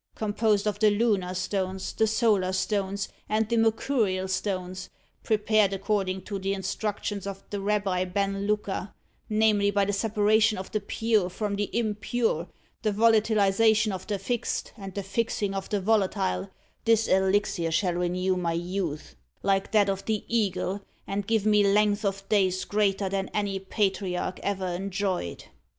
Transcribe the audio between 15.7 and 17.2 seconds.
volatile this